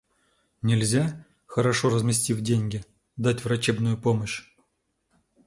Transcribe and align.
Нельзя, 0.63 1.27
хорошо 1.45 1.91
разместив 1.91 2.41
деньги, 2.41 2.83
дать 3.17 3.43
врачебную 3.45 3.99
помощь? 4.01 4.47